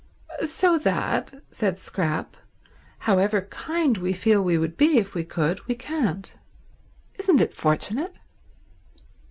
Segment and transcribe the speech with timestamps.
[0.43, 2.35] "So that," said Scrap,
[3.05, 6.33] "However kind we feel we would be if we could, we can't.
[7.19, 8.17] Isn't it fortunate?"